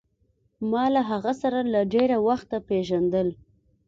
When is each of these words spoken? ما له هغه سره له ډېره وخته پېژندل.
ما 0.71 0.85
له 0.93 1.01
هغه 1.11 1.33
سره 1.41 1.59
له 1.73 1.81
ډېره 1.93 2.17
وخته 2.27 2.57
پېژندل. 2.67 3.27